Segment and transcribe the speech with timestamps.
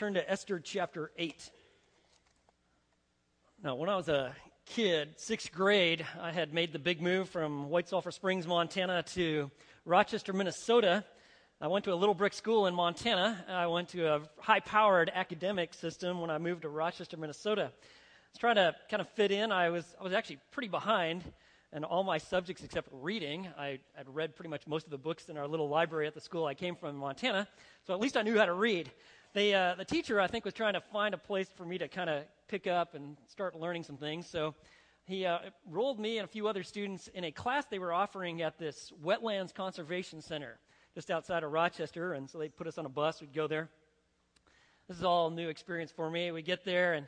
[0.00, 1.50] turn to Esther chapter 8.
[3.62, 4.34] Now, when I was a
[4.64, 9.50] kid, sixth grade, I had made the big move from White Sulphur Springs, Montana to
[9.84, 11.04] Rochester, Minnesota.
[11.60, 13.44] I went to a little brick school in Montana.
[13.46, 17.64] I went to a high powered academic system when I moved to Rochester, Minnesota.
[17.64, 17.66] I
[18.32, 19.52] was trying to kind of fit in.
[19.52, 21.24] I was, I was actually pretty behind
[21.74, 23.48] in all my subjects except reading.
[23.58, 26.22] I had read pretty much most of the books in our little library at the
[26.22, 27.46] school I came from in Montana,
[27.86, 28.90] so at least I knew how to read.
[29.32, 31.86] They, uh, the teacher, I think, was trying to find a place for me to
[31.86, 34.26] kind of pick up and start learning some things.
[34.26, 34.56] So
[35.04, 35.38] he uh,
[35.68, 38.92] rolled me and a few other students in a class they were offering at this
[39.04, 40.58] Wetlands Conservation Center
[40.96, 42.14] just outside of Rochester.
[42.14, 43.20] And so they put us on a bus.
[43.20, 43.68] We'd go there.
[44.88, 46.32] This is all new experience for me.
[46.32, 47.06] We get there, and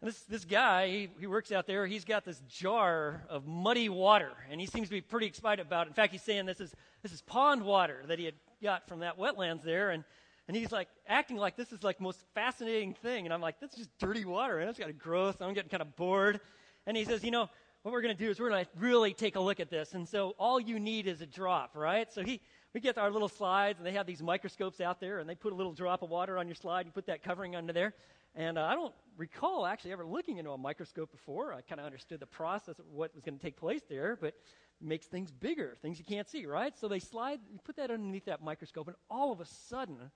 [0.00, 1.86] this, this guy, he, he works out there.
[1.86, 5.86] He's got this jar of muddy water, and he seems to be pretty excited about
[5.86, 5.90] it.
[5.90, 9.00] In fact, he's saying this is, this is pond water that he had got from
[9.00, 9.90] that wetlands there.
[9.90, 10.04] And
[10.48, 13.26] and he's like acting like this is like most fascinating thing.
[13.26, 14.58] And I'm like, this is just dirty water.
[14.58, 15.42] And it's got a growth.
[15.42, 16.40] I'm getting kind of bored.
[16.86, 17.50] And he says, you know,
[17.82, 19.92] what we're going to do is we're going to really take a look at this.
[19.92, 22.10] And so all you need is a drop, right?
[22.10, 22.40] So he,
[22.72, 25.52] we get our little slides, and they have these microscopes out there, and they put
[25.52, 26.86] a little drop of water on your slide.
[26.86, 27.92] You put that covering under there.
[28.34, 31.52] And uh, I don't recall actually ever looking into a microscope before.
[31.52, 34.34] I kind of understood the process of what was going to take place there, but
[34.80, 36.76] makes things bigger, things you can't see, right?
[36.78, 40.10] So they slide, you put that underneath that microscope, and all of a sudden,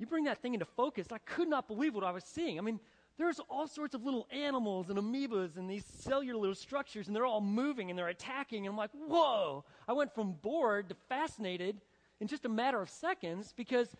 [0.00, 1.06] you bring that thing into focus.
[1.12, 2.58] I could not believe what I was seeing.
[2.58, 2.80] I mean,
[3.18, 7.26] there's all sorts of little animals and amoebas and these cellular little structures, and they're
[7.26, 8.66] all moving and they're attacking.
[8.66, 9.64] And I'm like, whoa!
[9.86, 11.82] I went from bored to fascinated
[12.18, 13.94] in just a matter of seconds because,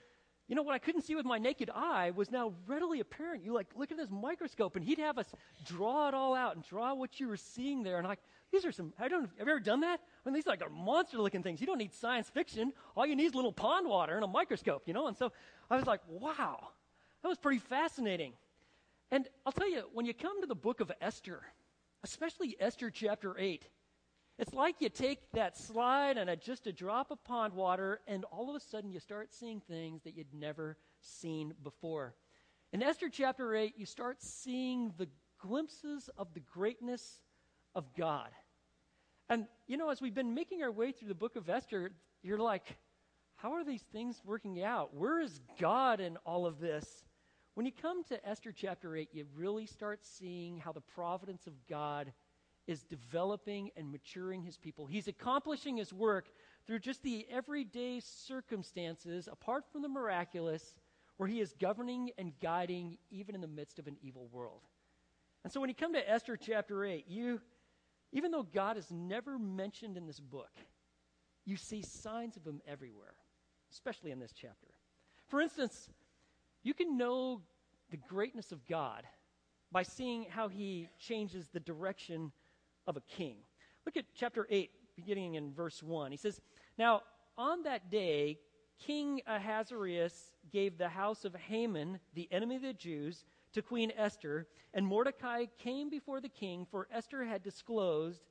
[0.48, 3.45] you know, what I couldn't see with my naked eye was now readily apparent.
[3.45, 5.27] You like look at this microscope, and he'd have us
[5.67, 7.98] draw it all out and draw what you were seeing there.
[7.98, 8.21] And like,
[8.53, 8.93] these are some.
[8.98, 9.28] I don't.
[9.39, 10.01] Have you ever done that?
[10.01, 11.61] I mean, these are like monster-looking things.
[11.61, 12.73] You don't need science fiction.
[12.97, 15.06] All you need is little pond water and a microscope, you know.
[15.06, 15.31] And so
[15.71, 16.59] I was like, wow,
[17.23, 18.33] that was pretty fascinating.
[19.11, 21.43] And I'll tell you, when you come to the book of Esther,
[22.03, 23.65] especially Esther chapter 8,
[24.39, 28.25] it's like you take that slide and a, just a drop of pond water, and
[28.33, 32.15] all of a sudden you start seeing things that you'd never seen before.
[32.73, 35.09] In Esther chapter 8, you start seeing the
[35.39, 37.21] glimpses of the greatness
[37.75, 38.31] of God.
[39.28, 41.93] And, you know, as we've been making our way through the book of Esther,
[42.23, 42.77] you're like,
[43.43, 44.95] how are these things working out?
[44.95, 47.05] Where is God in all of this?
[47.55, 51.55] When you come to Esther chapter 8, you really start seeing how the providence of
[51.67, 52.12] God
[52.67, 54.87] is developing and maturing his people.
[54.87, 56.29] He's accomplishing his work
[56.67, 60.75] through just the everyday circumstances, apart from the miraculous,
[61.17, 64.61] where he is governing and guiding even in the midst of an evil world.
[65.45, 67.41] And so when you come to Esther chapter 8, you,
[68.12, 70.53] even though God is never mentioned in this book,
[71.47, 73.15] you see signs of him everywhere
[73.72, 74.69] especially in this chapter.
[75.28, 75.88] For instance,
[76.62, 77.41] you can know
[77.91, 79.04] the greatness of God
[79.72, 82.32] by seeing how he changes the direction
[82.86, 83.36] of a king.
[83.86, 86.10] Look at chapter 8, beginning in verse 1.
[86.10, 86.41] He says,
[86.76, 87.03] Now,
[87.38, 88.38] on that day,
[88.78, 94.47] King Ahasuerus gave the house of Haman, the enemy of the Jews, to Queen Esther,
[94.75, 98.22] and Mordecai came before the king, for Esther had disclosed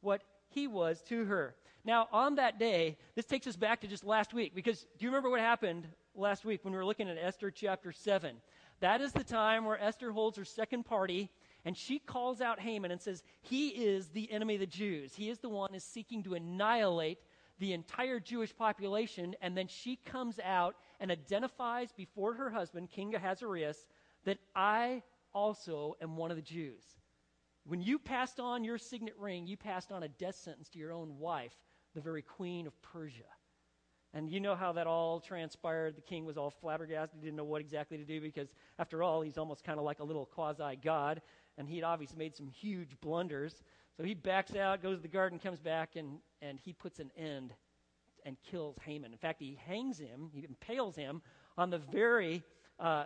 [0.00, 1.56] what he was to her.
[1.86, 5.08] Now, on that day, this takes us back to just last week, because do you
[5.08, 5.86] remember what happened
[6.16, 8.34] last week when we were looking at Esther chapter 7?
[8.80, 11.30] That is the time where Esther holds her second party,
[11.64, 15.14] and she calls out Haman and says, He is the enemy of the Jews.
[15.14, 17.18] He is the one who is seeking to annihilate
[17.60, 19.36] the entire Jewish population.
[19.40, 23.86] And then she comes out and identifies before her husband, King Ahasuerus,
[24.24, 26.82] that I also am one of the Jews.
[27.64, 30.92] When you passed on your signet ring, you passed on a death sentence to your
[30.92, 31.54] own wife
[31.96, 33.24] the very queen of Persia.
[34.12, 35.96] And you know how that all transpired.
[35.96, 38.48] The king was all flabbergasted, He didn't know what exactly to do because,
[38.78, 41.22] after all, he's almost kind of like a little quasi god,
[41.58, 43.62] and he'd obviously made some huge blunders.
[43.96, 47.10] So he backs out, goes to the garden, comes back, and, and he puts an
[47.16, 47.54] end
[48.26, 49.12] and kills Haman.
[49.12, 51.22] In fact, he hangs him, he impales him
[51.56, 52.42] on the very,
[52.78, 53.04] uh,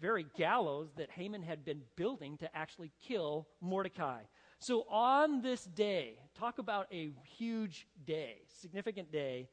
[0.00, 4.22] very gallows that Haman had been building to actually kill Mordecai.
[4.58, 9.48] So on this day, talk about a huge day, significant day.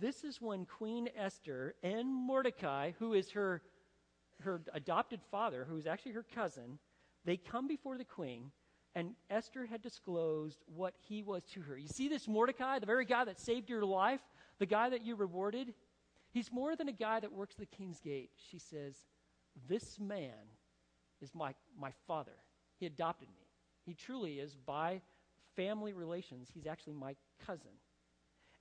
[0.00, 3.62] This is when Queen Esther and Mordecai, who is her,
[4.42, 6.78] her adopted father, who is actually her cousin,
[7.24, 8.50] they come before the queen,
[8.94, 11.76] and Esther had disclosed what he was to her.
[11.76, 14.20] You see this Mordecai, the very guy that saved your life,
[14.58, 15.74] the guy that you rewarded?
[16.32, 18.30] He's more than a guy that works the king's gate.
[18.50, 18.94] She says,
[19.68, 20.32] This man
[21.20, 22.36] is my, my father.
[22.78, 23.39] He adopted me.
[23.84, 25.00] He truly is, by
[25.56, 27.72] family relations, he's actually my cousin.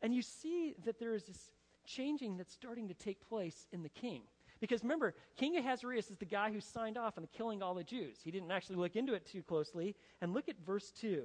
[0.01, 1.51] And you see that there is this
[1.85, 4.23] changing that's starting to take place in the king.
[4.59, 7.83] Because remember, King Ahasuerus is the guy who signed off on the killing all the
[7.83, 8.17] Jews.
[8.23, 9.95] He didn't actually look into it too closely.
[10.21, 11.23] And look at verse 2.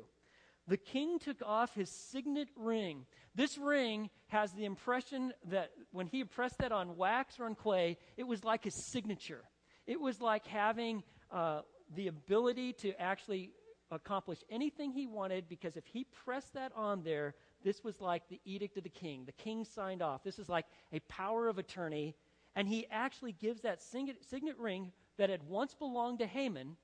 [0.66, 3.04] The king took off his signet ring.
[3.34, 7.98] This ring has the impression that when he pressed that on wax or on clay,
[8.16, 9.42] it was like his signature.
[9.86, 11.62] It was like having uh,
[11.94, 13.50] the ability to actually
[13.94, 18.40] accomplish anything he wanted because if he pressed that on there, this was like the
[18.44, 19.24] edict of the king.
[19.24, 20.22] The king signed off.
[20.22, 22.14] This is like a power of attorney.
[22.56, 26.76] And he actually gives that signet, signet ring that had once belonged to Haman,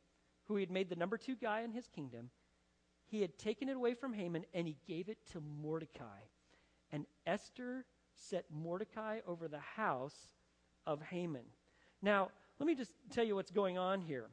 [0.46, 2.30] who he had made the number two guy in his kingdom.
[3.06, 6.20] He had taken it away from Haman and he gave it to Mordecai.
[6.92, 7.84] And Esther
[8.14, 10.32] set Mordecai over the house
[10.86, 11.44] of Haman.
[12.02, 14.28] Now, let me just tell you what's going on here.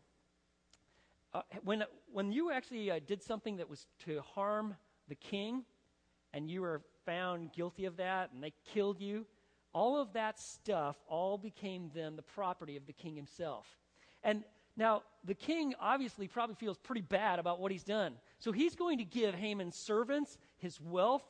[1.33, 4.75] Uh, when, when you actually uh, did something that was to harm
[5.07, 5.63] the king,
[6.33, 9.25] and you were found guilty of that, and they killed you,
[9.74, 13.65] all of that stuff all became then the property of the king himself.
[14.24, 14.44] And
[14.75, 18.13] now, the king obviously probably feels pretty bad about what he's done.
[18.39, 21.23] So he's going to give Haman's servants, his wealth,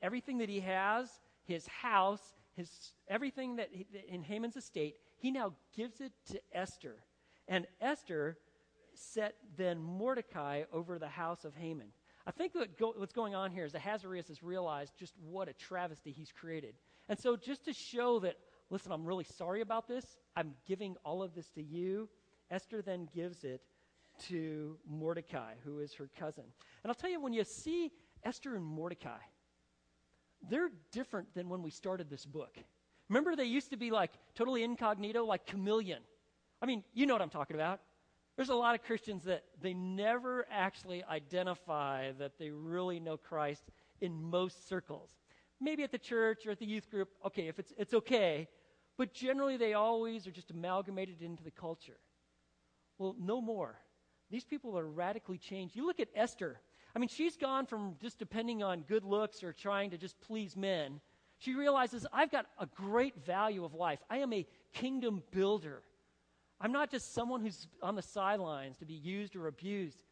[0.00, 1.08] everything that he has,
[1.44, 2.22] his house,
[2.56, 6.96] his, everything that he, in Haman's estate, he now gives it to Esther.
[7.48, 8.38] And Esther
[8.94, 11.88] set then Mordecai over the house of Haman.
[12.26, 15.52] I think what go, what's going on here is Ahasuerus has realized just what a
[15.52, 16.74] travesty he's created.
[17.08, 18.36] And so, just to show that,
[18.70, 22.08] listen, I'm really sorry about this, I'm giving all of this to you,
[22.50, 23.62] Esther then gives it
[24.28, 26.44] to Mordecai, who is her cousin.
[26.82, 27.90] And I'll tell you, when you see
[28.24, 29.18] Esther and Mordecai,
[30.48, 32.56] they're different than when we started this book.
[33.08, 36.02] Remember, they used to be like totally incognito, like chameleon.
[36.60, 37.80] I mean, you know what I'm talking about.
[38.42, 43.62] There's a lot of Christians that they never actually identify that they really know Christ
[44.00, 45.10] in most circles.
[45.60, 48.48] Maybe at the church or at the youth group, okay, if it's, it's okay,
[48.98, 51.98] but generally they always are just amalgamated into the culture.
[52.98, 53.76] Well, no more.
[54.28, 55.76] These people are radically changed.
[55.76, 56.60] You look at Esther.
[56.96, 60.56] I mean, she's gone from just depending on good looks or trying to just please
[60.56, 61.00] men.
[61.38, 64.00] She realizes, I've got a great value of life.
[64.10, 65.84] I am a kingdom builder.
[66.62, 70.04] I'm not just someone who's on the sidelines to be used or abused.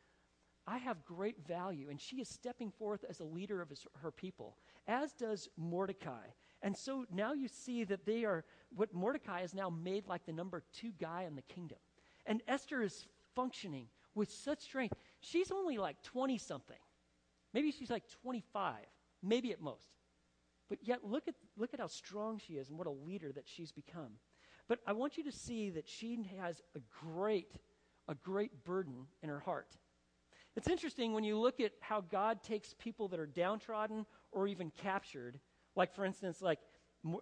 [0.66, 1.88] I have great value.
[1.88, 4.56] And she is stepping forth as a leader of his, her people,
[4.88, 6.26] as does Mordecai.
[6.62, 8.44] And so now you see that they are,
[8.74, 11.78] what Mordecai is now made like the number two guy in the kingdom.
[12.26, 13.06] And Esther is
[13.36, 13.86] functioning
[14.16, 14.94] with such strength.
[15.20, 16.76] She's only like 20 something.
[17.54, 18.74] Maybe she's like 25,
[19.22, 19.88] maybe at most.
[20.68, 23.48] But yet, look at, look at how strong she is and what a leader that
[23.48, 24.18] she's become.
[24.70, 27.56] But I want you to see that she has a great,
[28.06, 29.76] a great burden in her heart.
[30.54, 34.70] It's interesting when you look at how God takes people that are downtrodden or even
[34.80, 35.40] captured,
[35.74, 36.60] like, for instance, like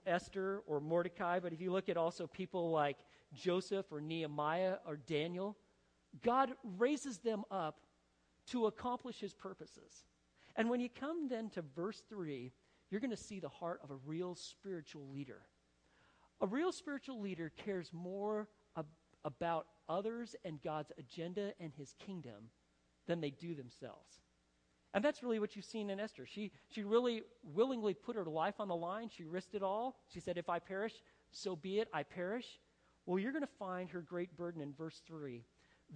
[0.06, 2.98] Esther or Mordecai, but if you look at also people like
[3.32, 5.56] Joseph or Nehemiah or Daniel,
[6.22, 7.80] God raises them up
[8.48, 10.04] to accomplish his purposes.
[10.54, 12.52] And when you come then to verse 3,
[12.90, 15.40] you're going to see the heart of a real spiritual leader.
[16.40, 18.86] A real spiritual leader cares more ab-
[19.24, 22.50] about others and God's agenda and his kingdom
[23.06, 24.20] than they do themselves.
[24.94, 26.26] And that's really what you've seen in Esther.
[26.26, 29.10] She, she really willingly put her life on the line.
[29.14, 29.96] She risked it all.
[30.08, 30.94] She said, If I perish,
[31.30, 32.58] so be it, I perish.
[33.04, 35.44] Well, you're going to find her great burden in verse 3.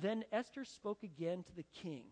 [0.00, 2.04] Then Esther spoke again to the king.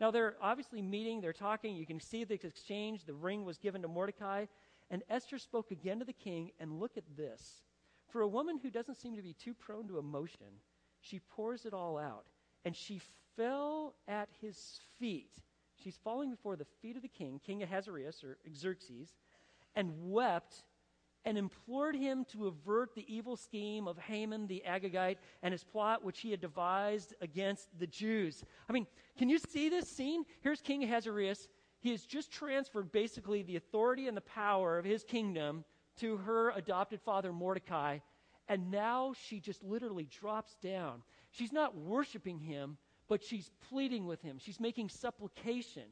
[0.00, 1.74] Now, they're obviously meeting, they're talking.
[1.74, 3.04] You can see the exchange.
[3.04, 4.46] The ring was given to Mordecai.
[4.90, 7.62] And Esther spoke again to the king, and look at this.
[8.08, 10.60] For a woman who doesn't seem to be too prone to emotion,
[11.00, 12.26] she pours it all out.
[12.64, 13.00] And she
[13.36, 15.30] fell at his feet.
[15.74, 19.10] She's falling before the feet of the king, King Ahasuerus or Xerxes,
[19.74, 20.64] and wept
[21.24, 26.04] and implored him to avert the evil scheme of Haman the Agagite and his plot
[26.04, 28.44] which he had devised against the Jews.
[28.68, 28.86] I mean,
[29.18, 30.24] can you see this scene?
[30.40, 31.48] Here's King Ahasuerus.
[31.80, 35.64] He has just transferred basically the authority and the power of his kingdom
[36.00, 37.98] to her adopted father Mordecai,
[38.48, 41.02] and now she just literally drops down.
[41.30, 42.76] She's not worshiping him,
[43.08, 44.38] but she's pleading with him.
[44.38, 45.84] She's making supplication,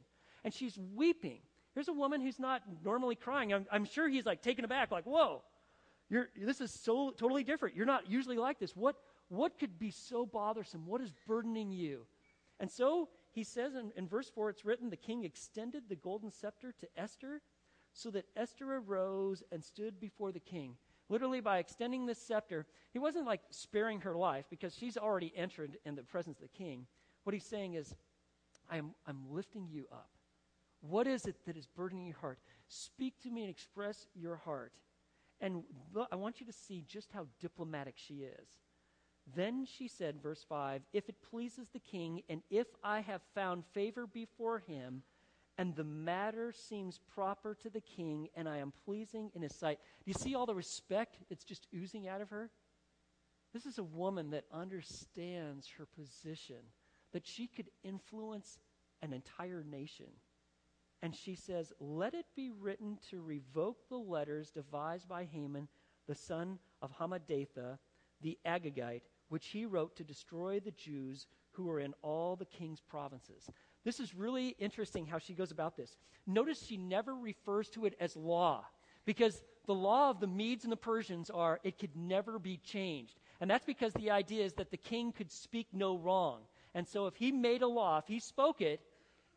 [0.43, 1.39] and she's weeping.
[1.73, 3.53] Here's a woman who's not normally crying.
[3.53, 5.41] I'm, I'm sure he's like taken aback, like, whoa,
[6.09, 7.75] this is so totally different.
[7.75, 8.75] You're not usually like this.
[8.75, 8.95] What,
[9.29, 10.85] what could be so bothersome?
[10.85, 12.05] What is burdening you?
[12.59, 16.31] And so he says in, in verse 4, it's written, the king extended the golden
[16.31, 17.41] scepter to Esther
[17.95, 20.75] so that Esther arose and stood before the king.
[21.07, 25.77] Literally, by extending this scepter, he wasn't like sparing her life because she's already entered
[25.85, 26.85] in the presence of the king.
[27.23, 27.95] What he's saying is,
[28.69, 30.09] I'm, I'm lifting you up.
[30.81, 32.39] What is it that is burdening your heart?
[32.67, 34.73] Speak to me and express your heart.
[35.39, 35.63] And
[36.11, 38.47] I want you to see just how diplomatic she is.
[39.35, 43.63] Then she said, verse 5 If it pleases the king, and if I have found
[43.73, 45.03] favor before him,
[45.57, 49.79] and the matter seems proper to the king, and I am pleasing in his sight.
[50.03, 52.49] Do you see all the respect that's just oozing out of her?
[53.53, 56.57] This is a woman that understands her position,
[57.13, 58.59] that she could influence
[59.01, 60.07] an entire nation.
[61.01, 65.69] And she says, Let it be written to revoke the letters devised by Haman,
[66.07, 67.79] the son of Hammedatha,
[68.21, 72.81] the Agagite, which he wrote to destroy the Jews who were in all the king's
[72.81, 73.49] provinces.
[73.85, 75.95] This is really interesting how she goes about this.
[76.27, 78.65] Notice she never refers to it as law,
[79.05, 83.19] because the law of the Medes and the Persians are it could never be changed.
[83.39, 86.41] And that's because the idea is that the king could speak no wrong.
[86.73, 88.81] And so if he made a law, if he spoke it,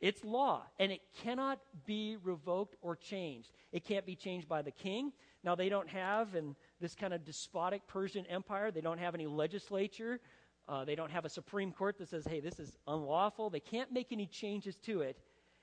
[0.00, 3.50] it's law, and it cannot be revoked or changed.
[3.72, 5.12] It can't be changed by the king.
[5.42, 9.26] Now, they don't have, in this kind of despotic Persian empire, they don't have any
[9.26, 10.20] legislature.
[10.68, 13.48] Uh, they don't have a Supreme Court that says, hey, this is unlawful.
[13.48, 15.18] They can't make any changes to it.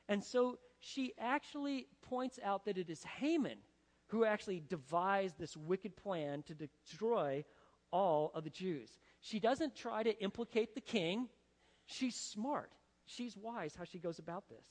[0.10, 3.58] And so she actually points out that it is Haman
[4.08, 7.44] who actually devised this wicked plan to destroy
[7.92, 8.90] all of the Jews.
[9.22, 11.28] She doesn't try to implicate the king.
[11.86, 12.72] She's smart.
[13.06, 14.66] She's wise how she goes about this.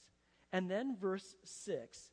[0.53, 2.11] And then, verse 6,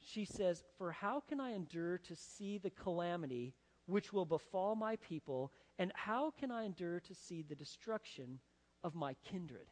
[0.00, 3.54] she says, For how can I endure to see the calamity
[3.86, 8.38] which will befall my people, and how can I endure to see the destruction
[8.82, 9.68] of my kindred?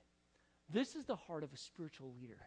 [0.68, 2.40] This is the heart of a spiritual leader.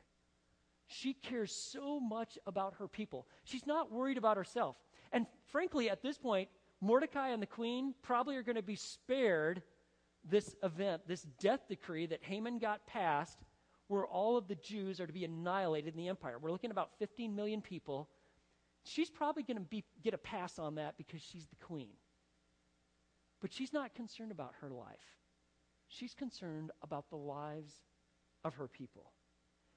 [0.87, 3.27] She cares so much about her people.
[3.43, 4.75] She's not worried about herself.
[5.11, 6.49] And frankly, at this point,
[6.81, 9.63] Mordecai and the queen probably are going to be spared
[10.23, 13.39] this event, this death decree that Haman got passed,
[13.87, 16.37] where all of the Jews are to be annihilated in the empire.
[16.39, 18.09] We're looking at about 15 million people.
[18.85, 21.93] She's probably going to get a pass on that because she's the queen.
[23.41, 25.17] But she's not concerned about her life.
[25.87, 27.73] She's concerned about the lives
[28.43, 29.11] of her people.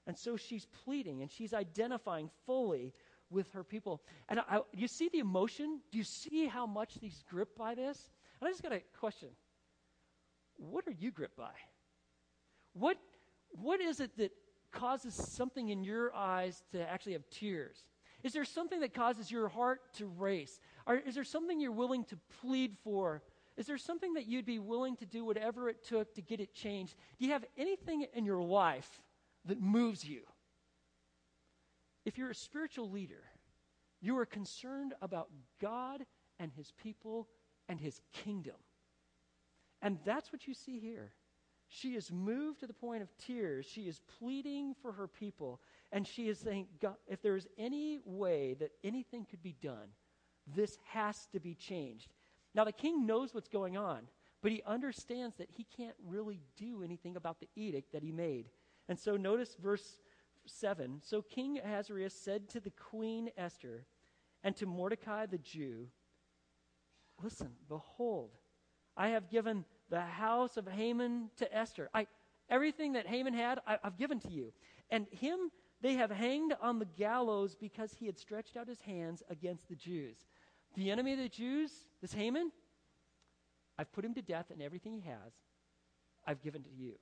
[0.07, 2.93] And so she's pleading and she's identifying fully
[3.31, 4.03] with her people.
[4.29, 5.81] And I, you see the emotion?
[5.91, 8.11] Do you see how much she's gripped by this?
[8.41, 9.31] And I just got a question
[10.57, 11.53] what are you gripped by?
[12.73, 12.99] What,
[13.51, 14.33] what is it that
[14.73, 17.85] causes something in your eyes to actually have tears?
[18.23, 20.59] Is there something that causes your heart to race?
[20.87, 23.23] Or is there something you're willing to plead for?
[23.57, 26.55] Is there something that you'd be willing to do whatever it took to get it
[26.55, 26.95] changed?
[27.19, 29.03] Do you have anything in your life
[29.45, 30.23] that moves you?
[32.05, 33.25] If you're a spiritual leader,
[34.01, 35.29] you are concerned about
[35.61, 36.05] God
[36.39, 37.29] and his people
[37.69, 38.55] and his kingdom.
[39.83, 41.13] And that's what you see here.
[41.69, 43.67] She is moved to the point of tears.
[43.67, 45.61] She is pleading for her people.
[45.93, 49.89] And she is saying, God, if there is any way that anything could be done,
[50.55, 52.13] this has to be changed.
[52.55, 54.09] Now, the king knows what's going on,
[54.43, 58.47] but he understands that he can't really do anything about the edict that he made.
[58.89, 60.01] And so, notice verse
[60.47, 61.01] 7.
[61.03, 63.87] So, King Ahasuerus said to the queen Esther
[64.43, 65.89] and to Mordecai the Jew,
[67.23, 68.31] Listen, behold,
[68.97, 71.91] I have given the house of Haman to Esther.
[71.93, 72.07] I,
[72.49, 74.53] everything that Haman had, I, I've given to you.
[74.91, 79.23] And him they have hanged on the gallows because he had stretched out his hands
[79.31, 80.17] against the Jews.
[80.75, 81.71] The enemy of the Jews,
[82.01, 82.51] this Haman,
[83.79, 85.33] I've put him to death, and everything he has,
[86.27, 86.95] I've given to you.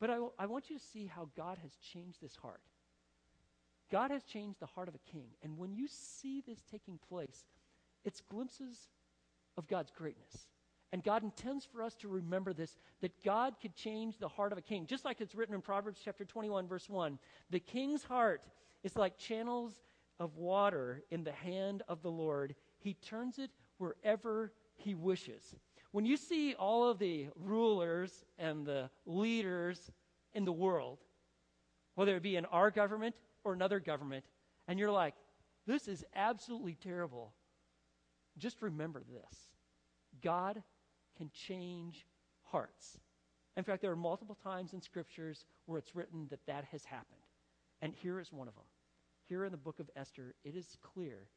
[0.00, 2.60] But I, I want you to see how God has changed this heart.
[3.90, 5.26] God has changed the heart of a king.
[5.42, 7.44] And when you see this taking place,
[8.04, 8.88] it's glimpses
[9.56, 10.46] of God's greatness.
[10.94, 14.58] And God intends for us to remember this that God could change the heart of
[14.58, 14.86] a king.
[14.86, 17.18] Just like it's written in Proverbs chapter 21, verse 1.
[17.50, 18.46] The king's heart
[18.84, 19.72] is like channels
[20.20, 25.56] of water in the hand of the Lord, he turns it wherever he wishes.
[25.90, 29.90] When you see all of the rulers and the leaders
[30.32, 31.00] in the world,
[31.96, 34.26] whether it be in our government or another government,
[34.68, 35.14] and you're like,
[35.66, 37.32] this is absolutely terrible,
[38.38, 39.48] just remember this
[40.22, 40.62] God
[41.16, 42.06] can change
[42.42, 42.98] hearts.
[43.56, 47.20] In fact, there are multiple times in scriptures where it's written that that has happened.
[47.82, 48.64] And here is one of them.
[49.26, 51.28] Here in the book of Esther, it is clear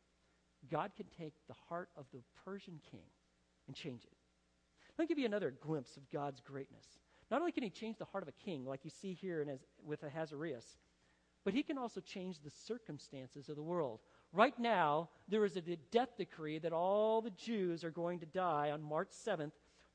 [0.71, 3.05] God can take the heart of the Persian king
[3.67, 4.17] and change it.
[4.97, 6.99] Let me give you another glimpse of God's greatness.
[7.29, 9.59] Not only can he change the heart of a king, like you see here in,
[9.85, 10.77] with Ahasuerus,
[11.45, 13.99] but he can also change the circumstances of the world.
[14.33, 18.71] Right now, there is a death decree that all the Jews are going to die
[18.71, 19.51] on March 7th,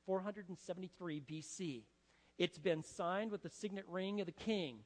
[0.07, 1.83] 473 BC.
[2.39, 4.79] It's been signed with the signet ring of the king.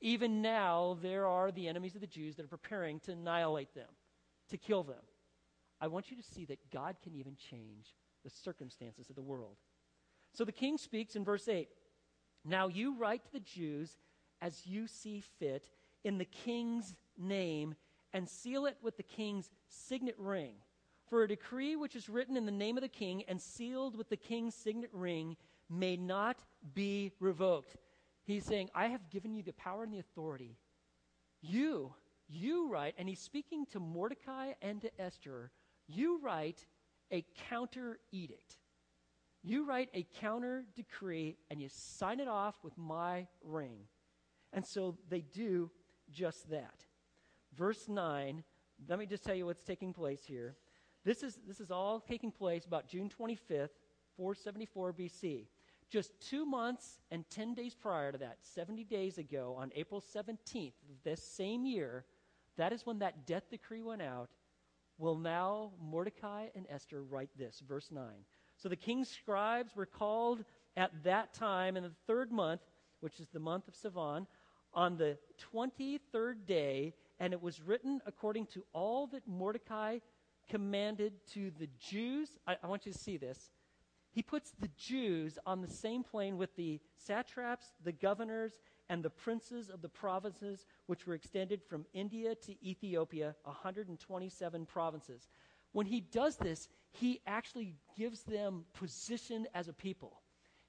[0.00, 3.88] Even now, there are the enemies of the Jews that are preparing to annihilate them,
[4.50, 4.96] to kill them.
[5.80, 9.56] I want you to see that God can even change the circumstances of the world.
[10.32, 11.68] So the king speaks in verse 8
[12.44, 13.96] Now you write to the Jews
[14.40, 15.70] as you see fit
[16.04, 17.74] in the king's name
[18.12, 20.54] and seal it with the king's signet ring.
[21.12, 24.08] For a decree which is written in the name of the king and sealed with
[24.08, 25.36] the king's signet ring
[25.68, 26.38] may not
[26.72, 27.76] be revoked.
[28.24, 30.56] He's saying, I have given you the power and the authority.
[31.42, 31.92] You,
[32.30, 35.50] you write, and he's speaking to Mordecai and to Esther,
[35.86, 36.64] you write
[37.10, 38.56] a counter edict.
[39.42, 43.80] You write a counter decree and you sign it off with my ring.
[44.54, 45.70] And so they do
[46.10, 46.86] just that.
[47.54, 48.42] Verse 9,
[48.88, 50.56] let me just tell you what's taking place here.
[51.04, 53.70] This is, this is all taking place about June 25th,
[54.16, 55.46] 474 BC.
[55.90, 60.72] Just two months and 10 days prior to that, 70 days ago, on April 17th
[60.88, 62.04] of this same year,
[62.56, 64.30] that is when that death decree went out.
[64.98, 67.60] Will now Mordecai and Esther write this?
[67.66, 68.04] Verse 9.
[68.56, 70.44] So the king's scribes were called
[70.76, 72.60] at that time in the third month,
[73.00, 74.26] which is the month of Sivan,
[74.72, 75.18] on the
[75.52, 79.98] 23rd day, and it was written according to all that Mordecai
[80.48, 82.28] commanded to the Jews.
[82.46, 83.50] I, I, want you to see this.
[84.12, 89.10] He puts the Jews on the same plane with the satraps, the governors, and the
[89.10, 95.28] princes of the provinces which were extended from India to Ethiopia, 127 provinces.
[95.72, 100.20] When he does this, he actually gives them position as a people.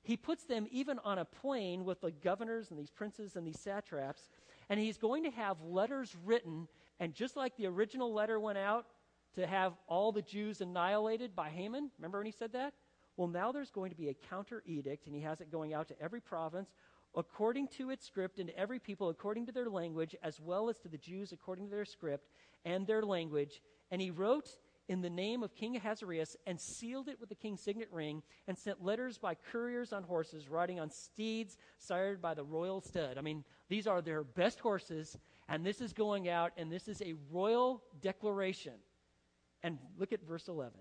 [0.04, 3.60] He puts them even on a plane with the governors and these princes and these
[3.60, 4.30] satraps,
[4.70, 6.68] and he's going to have letters written,
[7.00, 8.86] and just like the original letter went out
[9.36, 12.74] to have all the Jews annihilated by Haman, remember when he said that?
[13.18, 15.88] Well, now there's going to be a counter edict, and he has it going out
[15.90, 16.70] to every province
[17.16, 20.78] according to its script, and to every people according to their language, as well as
[20.80, 22.30] to the Jews according to their script
[22.66, 23.62] and their language.
[23.92, 24.58] And he wrote
[24.90, 28.58] in the name of King Ahasuerus and sealed it with the king's signet ring and
[28.58, 33.18] sent letters by couriers on horses riding on steeds sired by the royal stud.
[33.18, 35.18] I mean, these are their best horses,
[35.48, 38.74] and this is going out, and this is a royal declaration.
[39.64, 40.74] And look at verse 11.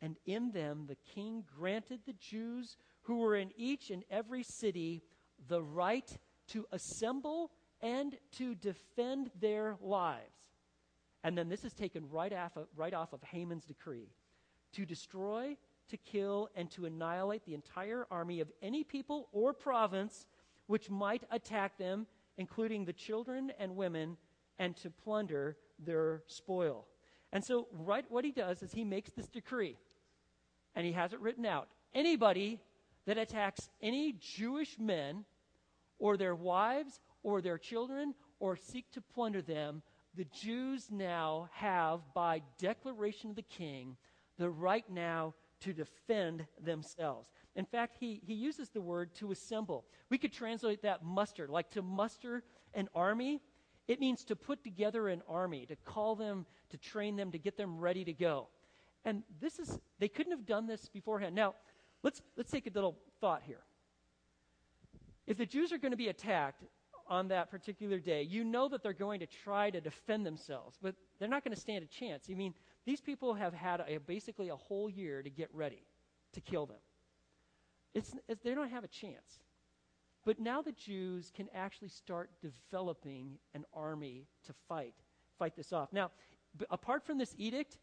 [0.00, 5.02] And in them the king granted the Jews who were in each and every city
[5.48, 6.10] the right
[6.48, 7.50] to assemble
[7.80, 10.44] and to defend their lives
[11.24, 14.10] and then this is taken right off of, right off of Haman's decree
[14.72, 15.56] to destroy,
[15.88, 20.26] to kill, and to annihilate the entire army of any people or province
[20.66, 24.16] which might attack them, including the children and women,
[24.58, 26.86] and to plunder their spoil.
[27.34, 29.76] And so, right, what he does is he makes this decree,
[30.74, 31.68] and he has it written out.
[31.92, 32.60] Anybody
[33.06, 35.24] that attacks any Jewish men,
[35.98, 39.82] or their wives, or their children, or seek to plunder them,
[40.16, 43.96] the Jews now have, by declaration of the king,
[44.38, 47.28] the right now to defend themselves.
[47.56, 49.86] In fact, he, he uses the word to assemble.
[50.08, 52.44] We could translate that muster, like to muster
[52.74, 53.40] an army.
[53.86, 57.56] It means to put together an army, to call them, to train them, to get
[57.56, 58.48] them ready to go.
[59.04, 61.34] And this is, they couldn't have done this beforehand.
[61.34, 61.54] Now,
[62.02, 63.60] let's, let's take a little thought here.
[65.26, 66.62] If the Jews are going to be attacked,
[67.06, 70.94] on that particular day, you know that they're going to try to defend themselves, but
[71.18, 72.26] they're not going to stand a chance.
[72.30, 72.54] I mean,
[72.86, 75.82] these people have had a, basically a whole year to get ready
[76.32, 76.78] to kill them.
[77.94, 79.40] It's, it's, they don't have a chance.
[80.24, 84.94] But now the Jews can actually start developing an army to fight,
[85.38, 85.92] fight this off.
[85.92, 86.10] Now,
[86.70, 87.78] apart from this edict,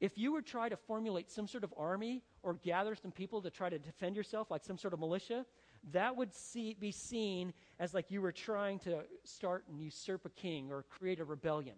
[0.00, 3.50] if you were trying to formulate some sort of army or gather some people to
[3.50, 5.44] try to defend yourself, like some sort of militia,
[5.92, 10.30] that would see, be seen as like you were trying to start and usurp a
[10.30, 11.76] king or create a rebellion.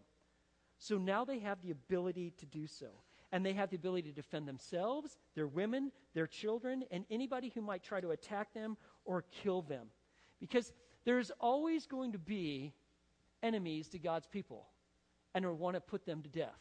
[0.79, 2.89] So now they have the ability to do so.
[3.33, 7.63] And they have the ability to defend themselves, their women, their children, and anybody who
[7.63, 9.87] might try to attack them or kill them.
[10.41, 10.73] Because
[11.05, 12.73] there's always going to be
[13.43, 14.67] enemies to God's people
[15.35, 16.59] and will want to put them to death.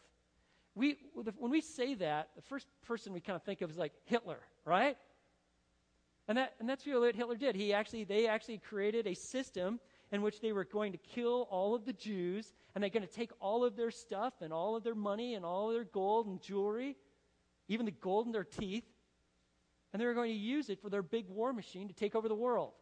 [0.76, 0.98] We,
[1.38, 4.40] when we say that, the first person we kind of think of is like Hitler,
[4.66, 4.98] right?
[6.28, 7.56] And, that, and that's really what Hitler did.
[7.56, 9.80] He actually, they actually created a system
[10.12, 13.12] in which they were going to kill all of the Jews, and they're going to
[13.12, 16.28] take all of their stuff and all of their money and all of their gold
[16.28, 16.96] and jewelry,
[17.68, 18.86] even the gold in their teeth,
[19.94, 22.28] and they were going to use it for their big war machine to take over
[22.28, 22.74] the world.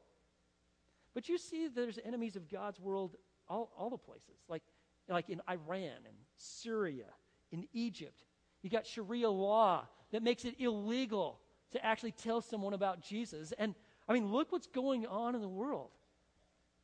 [1.13, 3.17] But you see, there's enemies of God's world
[3.49, 4.63] all, all the places, like,
[5.09, 7.07] like in Iran and Syria,
[7.51, 8.23] in Egypt.
[8.61, 13.53] You got Sharia law that makes it illegal to actually tell someone about Jesus.
[13.57, 13.75] And
[14.07, 15.91] I mean, look what's going on in the world.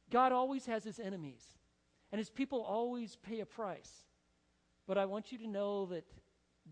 [0.10, 1.44] God always has his enemies,
[2.12, 3.92] and his people always pay a price.
[4.88, 6.06] But I want you to know that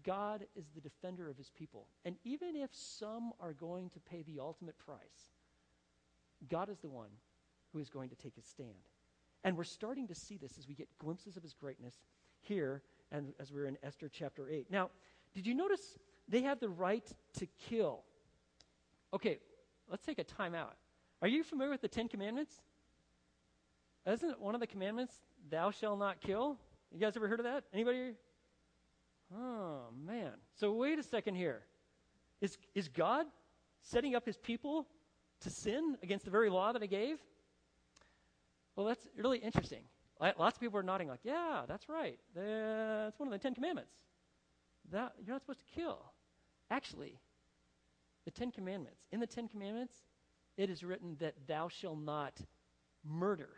[0.04, 1.88] God is the defender of his people.
[2.04, 5.34] And even if some are going to pay the ultimate price,
[6.50, 7.10] God is the one
[7.72, 8.70] who is going to take his stand.
[9.44, 11.96] And we're starting to see this as we get glimpses of his greatness
[12.42, 12.82] here
[13.12, 14.72] and as we're in Esther chapter 8.
[14.72, 14.90] Now,
[15.34, 17.06] did you notice they have the right
[17.38, 18.02] to kill?
[19.14, 19.40] Okay,
[19.90, 20.76] let's take a time out.
[21.22, 22.54] Are you familiar with the Ten Commandments?
[24.08, 25.14] Isn't one of the commandments,
[25.50, 26.58] thou shalt not kill?
[26.92, 27.64] You guys ever heard of that?
[27.74, 28.14] Anybody?
[29.36, 30.32] Oh, man.
[30.56, 31.64] So wait a second here.
[32.42, 33.26] Is, is God
[33.82, 34.88] setting up his people
[35.42, 37.18] to sin against the very law that he gave?
[38.76, 39.84] Well, that's really interesting.
[40.20, 42.18] Lots of people are nodding, like, yeah, that's right.
[42.34, 43.92] That's one of the Ten Commandments.
[44.92, 46.00] That, you're not supposed to kill.
[46.70, 47.20] Actually,
[48.24, 49.96] the Ten Commandments, in the Ten Commandments,
[50.58, 52.40] it is written that thou shalt not
[53.04, 53.50] murder.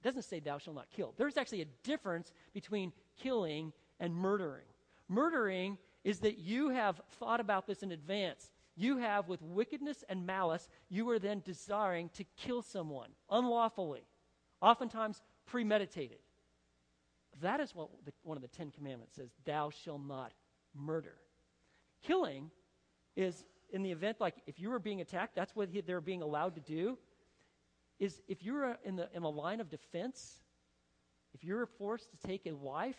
[0.00, 1.14] It doesn't say thou shalt not kill.
[1.16, 4.66] There's actually a difference between killing and murdering.
[5.08, 8.50] Murdering is that you have thought about this in advance.
[8.76, 14.02] You have, with wickedness and malice, you are then desiring to kill someone unlawfully,
[14.60, 16.18] oftentimes premeditated.
[17.40, 20.32] That is what the, one of the Ten Commandments says Thou shalt not
[20.74, 21.16] murder.
[22.02, 22.50] Killing
[23.16, 26.54] is in the event, like if you were being attacked, that's what they're being allowed
[26.54, 26.96] to do.
[27.98, 30.38] Is if you're in the, in the line of defense,
[31.34, 32.96] if you're forced to take a life,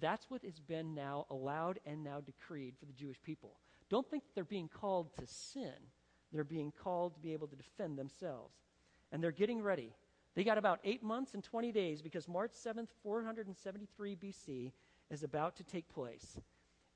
[0.00, 3.58] that's what has been now allowed and now decreed for the Jewish people.
[3.90, 5.74] Don't think they're being called to sin.
[6.32, 8.54] They're being called to be able to defend themselves.
[9.10, 9.92] And they're getting ready.
[10.34, 14.72] They got about eight months and 20 days because March 7th, 473 BC
[15.10, 16.38] is about to take place.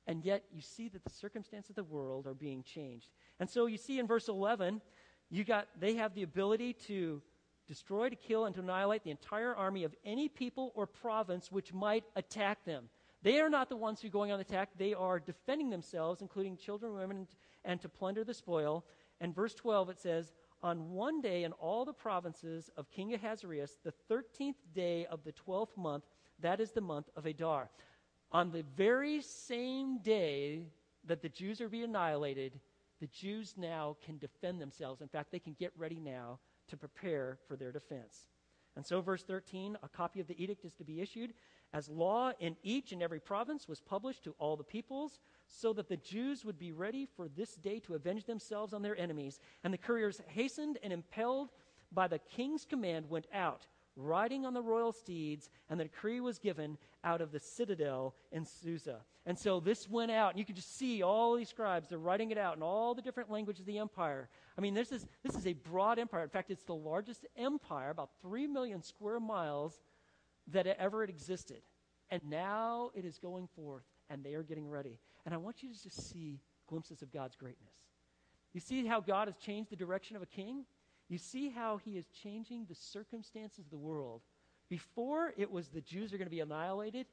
[0.07, 3.09] And yet you see that the circumstances of the world are being changed.
[3.39, 4.81] And so you see in verse 11,
[5.29, 7.21] you got, they have the ability to
[7.67, 11.73] destroy, to kill, and to annihilate the entire army of any people or province which
[11.73, 12.89] might attack them.
[13.23, 14.69] They are not the ones who are going on attack.
[14.77, 17.27] They are defending themselves, including children, women,
[17.65, 18.85] and to plunder the spoil.
[19.19, 23.77] And verse 12, it says, On one day in all the provinces of King Ahasuerus,
[23.83, 26.03] the 13th day of the 12th month,
[26.39, 27.69] that is the month of Adar.
[28.31, 30.63] On the very same day
[31.05, 32.59] that the Jews are being annihilated,
[32.99, 35.01] the Jews now can defend themselves.
[35.01, 38.27] In fact, they can get ready now to prepare for their defense.
[38.75, 41.33] And so, verse 13 a copy of the edict is to be issued
[41.73, 45.89] as law in each and every province was published to all the peoples, so that
[45.89, 49.39] the Jews would be ready for this day to avenge themselves on their enemies.
[49.63, 51.49] And the couriers, hastened and impelled
[51.91, 53.65] by the king's command, went out
[53.97, 58.45] riding on the royal steeds, and the decree was given out of the citadel in
[58.45, 59.01] Susa.
[59.25, 62.31] And so this went out, and you could just see all these scribes, they're writing
[62.31, 64.29] it out in all the different languages of the empire.
[64.57, 66.23] I mean, this is, this is a broad empire.
[66.23, 69.81] In fact, it's the largest empire, about 3 million square miles,
[70.47, 71.61] that ever existed.
[72.09, 74.99] And now it is going forth, and they are getting ready.
[75.25, 77.73] And I want you to just see glimpses of God's greatness.
[78.53, 80.63] You see how God has changed the direction of a king?
[81.09, 84.21] You see how he is changing the circumstances of the world.
[84.69, 87.07] Before it was the Jews are going to be annihilated.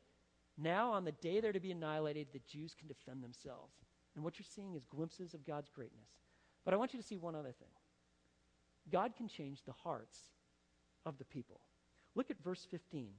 [0.58, 3.74] Now, on the day they're to be annihilated, the Jews can defend themselves.
[4.14, 6.08] And what you're seeing is glimpses of God's greatness.
[6.64, 7.68] But I want you to see one other thing
[8.90, 10.18] God can change the hearts
[11.06, 11.60] of the people.
[12.14, 13.10] Look at verse 15.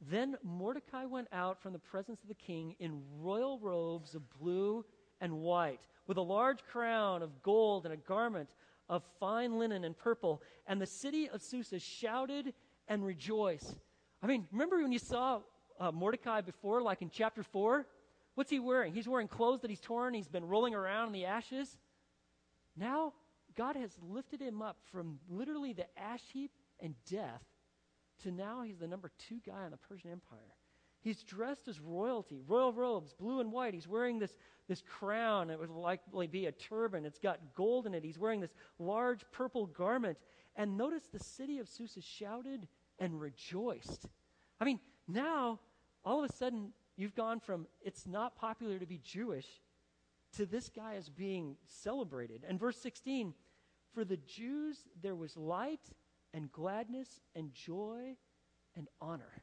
[0.00, 4.84] Then Mordecai went out from the presence of the king in royal robes of blue
[5.20, 8.50] and white, with a large crown of gold and a garment
[8.88, 12.54] of fine linen and purple, and the city of Susa shouted
[12.88, 13.76] and rejoiced.
[14.22, 15.40] I mean, remember when you saw
[15.80, 17.86] uh, Mordecai before, like in chapter 4?
[18.34, 18.92] What's he wearing?
[18.92, 21.76] He's wearing clothes that he's torn, he's been rolling around in the ashes.
[22.76, 23.12] Now,
[23.56, 27.42] God has lifted him up from literally the ash heap and death
[28.22, 30.38] to now he's the number two guy in the Persian Empire.
[31.04, 33.74] He's dressed as royalty, royal robes, blue and white.
[33.74, 35.50] He's wearing this, this crown.
[35.50, 37.04] It would likely be a turban.
[37.04, 38.02] It's got gold in it.
[38.02, 40.16] He's wearing this large purple garment.
[40.56, 42.66] And notice the city of Susa shouted
[42.98, 44.06] and rejoiced.
[44.58, 45.60] I mean, now,
[46.06, 49.60] all of a sudden, you've gone from it's not popular to be Jewish
[50.36, 52.44] to this guy is being celebrated.
[52.48, 53.34] And verse 16
[53.92, 55.90] for the Jews, there was light
[56.32, 58.16] and gladness and joy
[58.74, 59.42] and honor.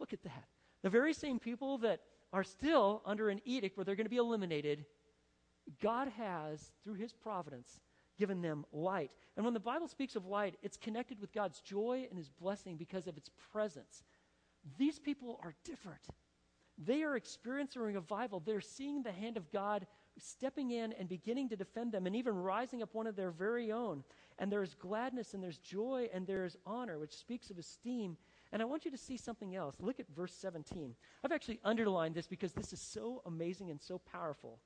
[0.00, 0.44] Look at that.
[0.82, 2.00] The very same people that
[2.32, 4.84] are still under an edict where they're going to be eliminated,
[5.82, 7.80] God has, through his providence,
[8.18, 9.14] given them light.
[9.36, 12.76] And when the Bible speaks of light, it's connected with God's joy and his blessing
[12.76, 14.02] because of its presence.
[14.76, 16.06] These people are different.
[16.76, 18.40] They are experiencing a revival.
[18.40, 19.86] They're seeing the hand of God
[20.18, 23.72] stepping in and beginning to defend them and even rising up one of their very
[23.72, 24.04] own.
[24.38, 28.16] And there's gladness and there's joy and there's honor, which speaks of esteem
[28.52, 29.76] And I want you to see something else.
[29.80, 30.94] Look at verse 17.
[31.24, 34.58] I've actually underlined this because this is so amazing and so powerful.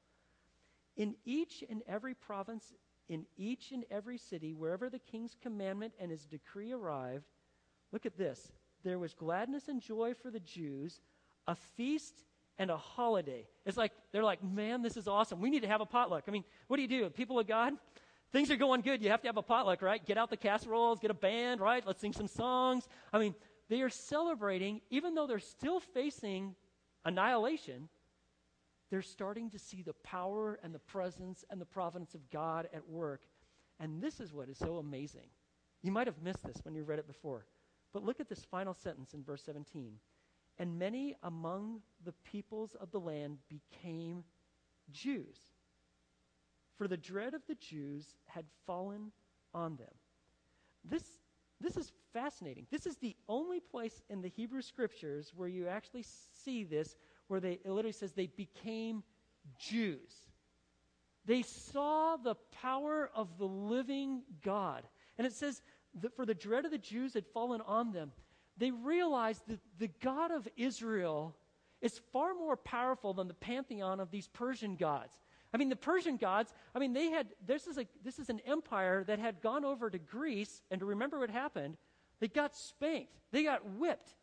[0.97, 2.75] In each and every province,
[3.09, 7.25] in each and every city, wherever the king's commandment and his decree arrived,
[7.91, 8.53] look at this.
[8.85, 11.01] There was gladness and joy for the Jews,
[11.47, 12.25] a feast
[12.59, 13.47] and a holiday.
[13.67, 15.41] It's like, they're like, man, this is awesome.
[15.41, 16.25] We need to have a potluck.
[16.29, 17.11] I mean, what do you do?
[17.11, 17.75] People of God,
[18.33, 19.03] things are going good.
[19.03, 20.05] You have to have a potluck, right?
[20.05, 21.85] Get out the casseroles, get a band, right?
[21.87, 22.89] Let's sing some songs.
[23.13, 23.35] I mean,
[23.69, 26.55] they are celebrating, even though they're still facing
[27.05, 27.89] annihilation,
[28.91, 32.87] they're starting to see the power and the presence and the providence of God at
[32.89, 33.23] work.
[33.81, 35.29] And this is what is so amazing.
[35.83, 37.47] You might have missed this when you read it before.
[37.93, 39.95] But look at this final sentence in verse 17.
[40.59, 44.25] And many among the peoples of the land became
[44.91, 45.39] Jews,
[46.77, 49.13] for the dread of the Jews had fallen
[49.55, 49.95] on them.
[50.85, 51.03] This,
[51.63, 52.67] this is fascinating.
[52.71, 56.05] This is the only place in the Hebrew scriptures where you actually
[56.45, 56.97] see this,
[57.29, 59.03] where they, it literally says they became
[59.59, 60.13] Jews.
[61.25, 64.83] They saw the power of the living God.
[65.19, 65.63] And it says
[66.01, 68.13] that for the dread of the Jews had fallen on them
[68.57, 71.37] they realized that the God of Israel
[71.81, 75.19] is far more powerful than the pantheon of these Persian gods.
[75.53, 78.41] I mean, the Persian gods, I mean, they had, this is, a, this is an
[78.47, 81.77] empire that had gone over to Greece, and to remember what happened,
[82.21, 84.15] they got spanked, they got whipped.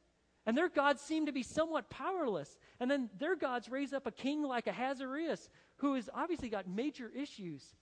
[0.45, 2.57] And their gods seemed to be somewhat powerless.
[2.79, 7.11] And then their gods raise up a king like Ahasuerus, who has obviously got major
[7.15, 7.75] issues.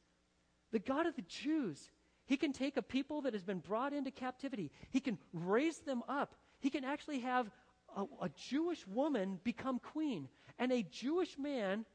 [0.72, 1.92] The God of the Jews
[2.28, 6.04] he can take a people that has been brought into captivity, he can raise them
[6.08, 6.36] up.
[6.60, 7.50] He can actually have
[7.96, 10.28] a, a, Jewish woman become queen,
[10.60, 11.86] and a Jewish man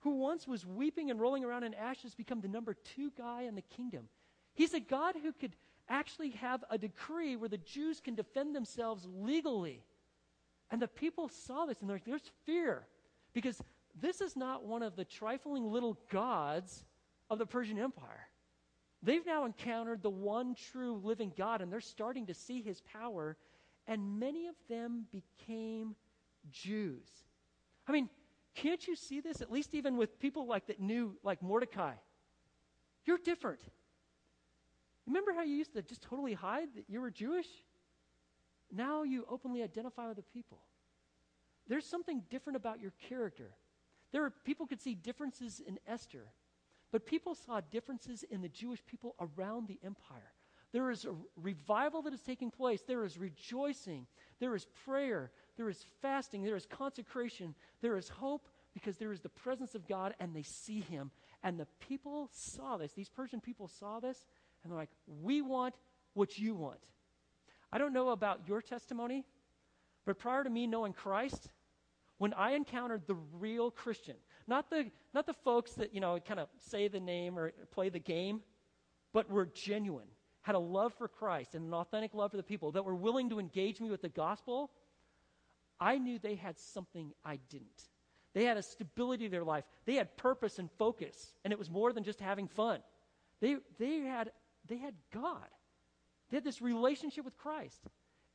[0.00, 3.54] who once was weeping and rolling around in ashes become the number two guy in
[3.54, 4.08] the kingdom.
[4.54, 5.56] He's a God who could
[5.88, 9.82] actually have a decree where the Jews can defend themselves legally.
[10.70, 12.86] And the people saw this, and there's fear
[13.32, 13.62] because
[14.00, 16.84] this is not one of the trifling little gods
[17.30, 18.28] of the Persian Empire.
[19.02, 23.36] They've now encountered the one true living God, and they're starting to see his power,
[23.86, 25.94] and many of them became
[26.50, 27.08] Jews.
[27.86, 28.08] I mean,
[28.62, 29.40] can't you see this?
[29.40, 31.94] At least even with people like that knew, like Mordecai.
[33.04, 33.60] You're different.
[35.06, 37.46] Remember how you used to just totally hide that you were Jewish?
[38.70, 40.58] Now you openly identify with the people.
[41.68, 43.50] There's something different about your character.
[44.12, 46.26] There are people could see differences in Esther.
[46.90, 50.32] But people saw differences in the Jewish people around the empire.
[50.72, 52.82] There is a revival that is taking place.
[52.86, 54.06] There is rejoicing.
[54.38, 55.30] There is prayer.
[55.56, 56.42] There is fasting.
[56.42, 57.54] There is consecration.
[57.80, 61.10] There is hope because there is the presence of God and they see Him.
[61.42, 62.92] And the people saw this.
[62.92, 64.26] These Persian people saw this
[64.62, 64.90] and they're like,
[65.22, 65.74] we want
[66.14, 66.80] what you want.
[67.72, 69.24] I don't know about your testimony,
[70.06, 71.50] but prior to me knowing Christ,
[72.18, 76.40] when I encountered the real Christian, not the, not the folks that, you know, kind
[76.40, 78.40] of say the name or play the game,
[79.12, 80.08] but were genuine,
[80.48, 83.28] had a love for Christ and an authentic love for the people, that were willing
[83.28, 84.70] to engage me with the gospel,
[85.78, 87.90] I knew they had something I didn't.
[88.32, 89.64] They had a stability to their life.
[89.84, 92.80] They had purpose and focus, and it was more than just having fun.
[93.42, 94.32] They, they, had,
[94.66, 95.50] they had God.
[96.30, 97.82] They had this relationship with Christ.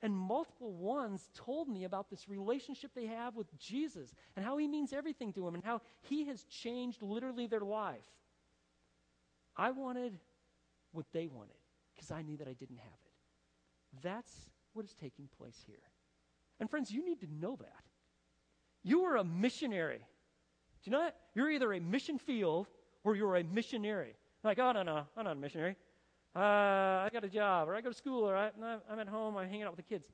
[0.03, 4.67] And multiple ones told me about this relationship they have with Jesus and how he
[4.67, 8.05] means everything to them and how he has changed literally their life.
[9.57, 10.19] I wanted
[10.91, 11.55] what they wanted
[11.95, 14.01] because I knew that I didn't have it.
[14.01, 14.33] That's
[14.73, 15.75] what is taking place here.
[16.59, 17.83] And friends, you need to know that.
[18.83, 19.97] You are a missionary.
[19.97, 21.15] Do you know that?
[21.35, 22.67] You're either a mission field
[23.03, 24.15] or you're a missionary.
[24.43, 25.75] Like, oh, no, no, I'm not a missionary
[26.35, 28.49] uh, I got a job, or I go to school, or I,
[28.89, 30.05] I'm at home, I'm hanging out with the kids.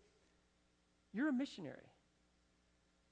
[1.14, 1.88] You're a missionary.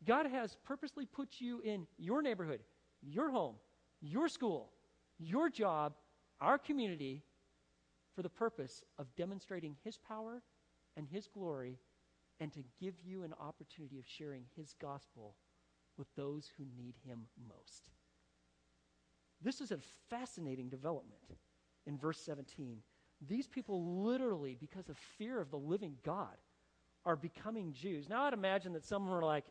[0.05, 2.59] God has purposely put you in your neighborhood,
[3.01, 3.55] your home,
[4.01, 4.71] your school,
[5.17, 5.93] your job,
[6.41, 7.23] our community,
[8.17, 10.41] for the purpose of demonstrating His power
[10.97, 11.77] and His glory
[12.39, 15.35] and to give you an opportunity of sharing His gospel
[15.99, 17.91] with those who need Him most.
[19.39, 19.77] This is a
[20.09, 21.21] fascinating development
[21.85, 22.79] in verse 17.
[23.27, 26.37] These people literally, because of fear of the living God,
[27.05, 28.09] are becoming Jews.
[28.09, 29.45] Now, I'd imagine that some were like,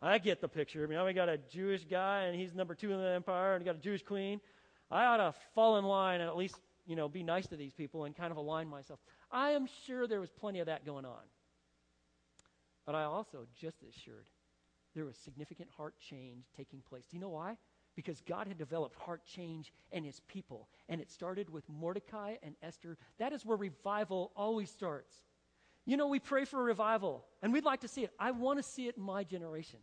[0.00, 0.84] I get the picture.
[0.84, 3.64] I mean, we got a Jewish guy, and he's number two in the empire, and
[3.64, 4.40] we got a Jewish queen.
[4.92, 7.72] I ought to fall in line and at least, you know, be nice to these
[7.72, 9.00] people and kind of align myself.
[9.30, 11.22] I am sure there was plenty of that going on.
[12.84, 14.28] But I also just assured
[14.94, 17.06] there was significant heart change taking place.
[17.06, 17.56] Do you know why?
[17.94, 20.68] because God had developed heart change in his people.
[20.88, 22.96] And it started with Mordecai and Esther.
[23.18, 25.14] That is where revival always starts.
[25.84, 28.12] You know, we pray for a revival, and we'd like to see it.
[28.18, 29.80] I want to see it in my generation.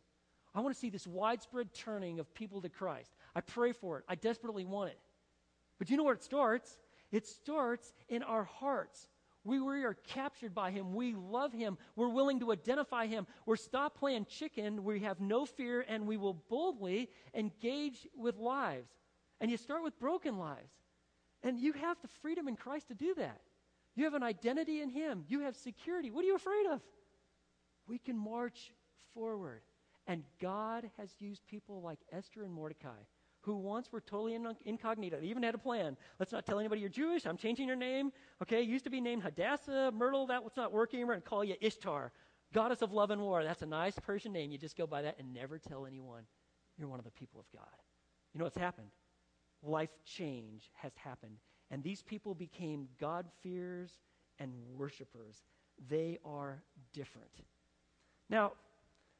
[0.55, 3.11] I want to see this widespread turning of people to Christ.
[3.35, 4.05] I pray for it.
[4.07, 4.99] I desperately want it.
[5.77, 6.77] But you know where it starts?
[7.11, 9.07] It starts in our hearts.
[9.43, 10.93] We, we are captured by him.
[10.93, 11.77] We love him.
[11.95, 13.25] We're willing to identify him.
[13.45, 14.83] We're stop playing chicken.
[14.83, 18.91] We have no fear, and we will boldly engage with lives.
[19.39, 20.73] And you start with broken lives.
[21.41, 23.39] And you have the freedom in Christ to do that.
[23.95, 25.23] You have an identity in him.
[25.27, 26.11] You have security.
[26.11, 26.81] What are you afraid of?
[27.87, 28.73] We can march
[29.13, 29.61] forward.
[30.05, 33.01] And God has used people like Esther and Mordecai
[33.41, 35.19] who once were totally incognito.
[35.19, 35.95] They even had a plan.
[36.19, 37.25] Let's not tell anybody you're Jewish.
[37.25, 38.11] I'm changing your name.
[38.41, 40.27] Okay, used to be named Hadassah, Myrtle.
[40.27, 40.99] That was not working.
[41.01, 42.11] We're going to call you Ishtar,
[42.53, 43.43] goddess of love and war.
[43.43, 44.51] That's a nice Persian name.
[44.51, 46.23] You just go by that and never tell anyone
[46.77, 47.67] you're one of the people of God.
[48.33, 48.89] You know what's happened?
[49.63, 51.37] Life change has happened.
[51.71, 53.91] And these people became God-fearers
[54.39, 55.43] and worshipers.
[55.87, 57.31] They are different.
[58.29, 58.53] Now,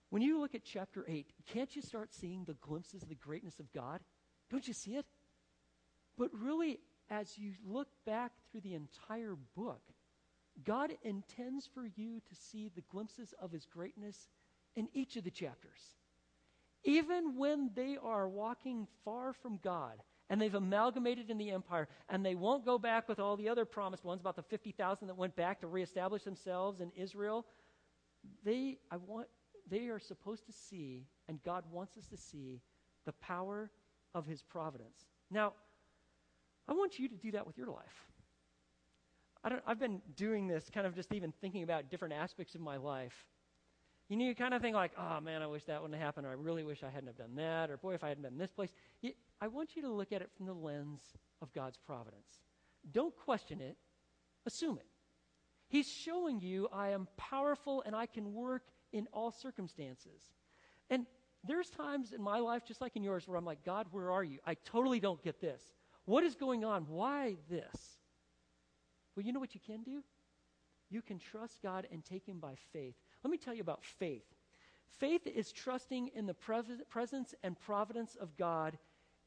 [0.10, 3.60] when you look at chapter 8, can't you start seeing the glimpses of the greatness
[3.60, 4.00] of God?
[4.50, 5.06] Don't you see it?
[6.18, 9.82] But really, as you look back through the entire book,
[10.64, 14.28] God intends for you to see the glimpses of his greatness
[14.76, 15.96] in each of the chapters.
[16.84, 22.26] Even when they are walking far from God and they've amalgamated in the empire and
[22.26, 25.36] they won't go back with all the other promised ones about the 50,000 that went
[25.36, 27.46] back to reestablish themselves in Israel,
[28.44, 29.28] they, I want
[29.70, 32.62] they are supposed to see, and God wants us to see,
[33.06, 33.72] the power
[34.14, 35.06] of His providence.
[35.32, 35.54] Now,
[36.68, 38.06] I want you to do that with your life.
[39.44, 42.62] I don't, I've been doing this kind of just even thinking about different aspects of
[42.62, 43.26] my life.
[44.10, 46.26] You know, you kind of think like, oh man, I wish that wouldn't have happened,
[46.26, 48.34] or I really wish I hadn't have done that, or boy, if I hadn't been
[48.34, 48.72] in this place.
[49.02, 51.02] You, I want you to look at it from the lens
[51.42, 52.42] of God's providence.
[52.92, 53.78] Don't question it,
[54.46, 54.86] assume it.
[55.68, 60.22] He's showing you I am powerful and I can work in all circumstances.
[60.90, 61.06] And
[61.44, 64.24] there's times in my life, just like in yours, where I'm like, God, where are
[64.24, 64.40] you?
[64.46, 65.62] I totally don't get this.
[66.06, 66.86] What is going on?
[66.88, 67.98] Why this?
[69.16, 70.04] Well, you know what you can do?
[70.90, 72.96] You can trust God and take Him by faith.
[73.24, 74.26] Let me tell you about faith.
[74.98, 76.34] Faith is trusting in the
[76.90, 78.78] presence and providence of God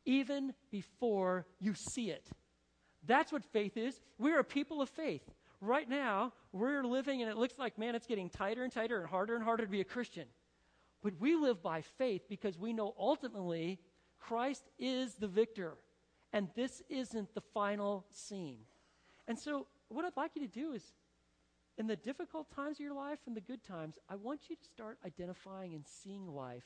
[0.05, 2.29] even before you see it.
[3.07, 4.01] That's what faith is.
[4.19, 5.23] We're a people of faith
[5.63, 9.09] right now, we're living and it looks like, man, it's getting tighter and tighter and
[9.09, 10.27] harder and harder to be a Christian.
[11.03, 13.79] But we live by faith because we know ultimately
[14.19, 15.75] Christ is the victor.
[16.33, 18.59] And this isn't the final scene.
[19.29, 20.93] And so, what I'd like you to do is,
[21.77, 24.65] in the difficult times of your life and the good times, I want you to
[24.65, 26.65] start identifying and seeing life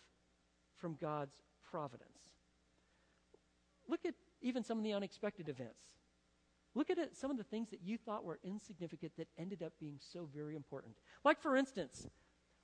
[0.76, 2.36] from God's providence.
[3.88, 5.82] Look at even some of the unexpected events.
[6.76, 9.72] Look at it, some of the things that you thought were insignificant that ended up
[9.80, 10.94] being so very important.
[11.24, 12.06] Like, for instance,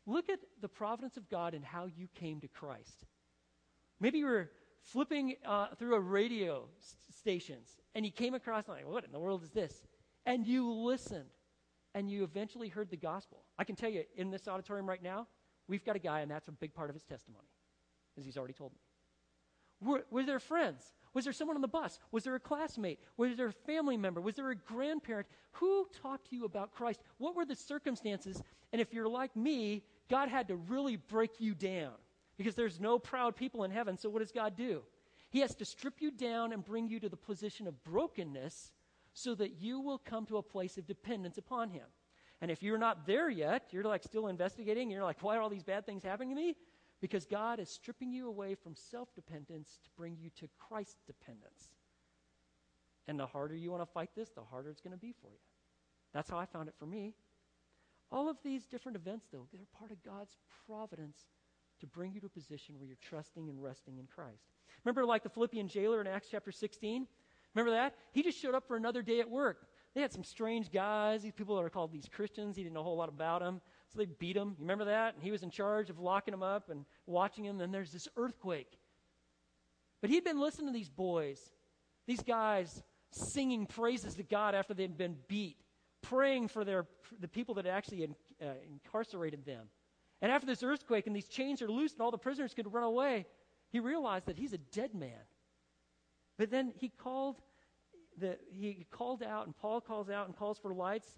[0.04, 3.06] look at the providence of God and how you came to Christ.
[4.00, 4.50] Maybe you were
[4.82, 9.18] flipping uh, through a radio st- stations and you came across, like, what in the
[9.18, 9.82] world is this?
[10.26, 11.30] And you listened
[11.94, 13.44] and you eventually heard the gospel.
[13.58, 15.26] I can tell you, in this auditorium right now,
[15.68, 17.48] we've got a guy, and that's a big part of his testimony,
[18.18, 18.78] as he's already told me.
[19.84, 20.92] Were, were there friends?
[21.14, 21.98] Was there someone on the bus?
[22.10, 22.98] Was there a classmate?
[23.16, 24.20] Was there a family member?
[24.20, 25.26] Was there a grandparent?
[25.52, 27.00] Who talked to you about Christ?
[27.18, 28.42] What were the circumstances?
[28.72, 31.92] And if you're like me, God had to really break you down
[32.38, 33.98] because there's no proud people in heaven.
[33.98, 34.82] So what does God do?
[35.30, 38.70] He has to strip you down and bring you to the position of brokenness
[39.14, 41.84] so that you will come to a place of dependence upon Him.
[42.40, 45.50] And if you're not there yet, you're like still investigating, you're like, why are all
[45.50, 46.56] these bad things happening to me?
[47.02, 51.68] Because God is stripping you away from self dependence to bring you to Christ dependence.
[53.08, 55.28] And the harder you want to fight this, the harder it's going to be for
[55.28, 55.40] you.
[56.14, 57.14] That's how I found it for me.
[58.12, 60.36] All of these different events, though, they're part of God's
[60.66, 61.18] providence
[61.80, 64.52] to bring you to a position where you're trusting and resting in Christ.
[64.84, 67.08] Remember, like the Philippian jailer in Acts chapter 16?
[67.54, 67.94] Remember that?
[68.12, 69.66] He just showed up for another day at work.
[69.94, 72.56] They had some strange guys, these people that are called these Christians.
[72.56, 73.60] He didn't know a whole lot about them.
[73.92, 74.56] So they beat him.
[74.58, 75.14] You remember that?
[75.14, 77.58] And he was in charge of locking him up and watching him.
[77.58, 78.78] Then there's this earthquake.
[80.00, 81.40] But he'd been listening to these boys,
[82.06, 85.58] these guys singing praises to God after they'd been beat,
[86.00, 86.86] praying for their,
[87.20, 89.66] the people that actually in, uh, incarcerated them.
[90.22, 92.84] And after this earthquake and these chains are loosed and all the prisoners could run
[92.84, 93.26] away,
[93.70, 95.20] he realized that he's a dead man.
[96.38, 97.42] But then he called
[98.18, 101.08] the, he called out, and Paul calls out and calls for lights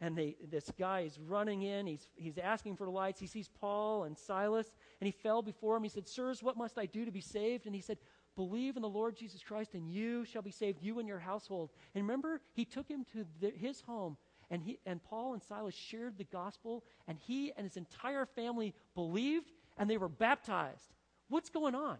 [0.00, 1.86] and they, this guy is running in.
[1.86, 3.20] He's, he's asking for lights.
[3.20, 5.82] He sees Paul and Silas, and he fell before him.
[5.82, 7.66] He said, Sirs, what must I do to be saved?
[7.66, 7.98] And he said,
[8.36, 11.70] Believe in the Lord Jesus Christ, and you shall be saved, you and your household.
[11.94, 14.16] And remember, he took him to the, his home,
[14.50, 18.74] and, he, and Paul and Silas shared the gospel, and he and his entire family
[18.96, 20.94] believed, and they were baptized.
[21.28, 21.98] What's going on?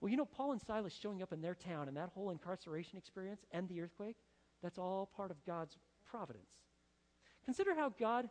[0.00, 2.98] Well, you know, Paul and Silas showing up in their town and that whole incarceration
[2.98, 4.16] experience and the earthquake,
[4.62, 5.76] that's all part of God's
[6.12, 6.50] providence.
[7.44, 8.28] Consider how God